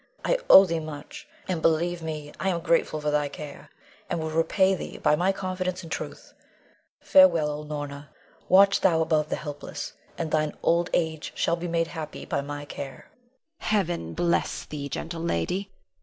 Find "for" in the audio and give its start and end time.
2.99-3.11